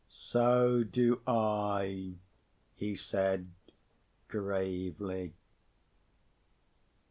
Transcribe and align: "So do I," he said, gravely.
"So 0.09 0.83
do 0.83 1.21
I," 1.27 2.15
he 2.73 2.95
said, 2.95 3.51
gravely. 4.29 5.35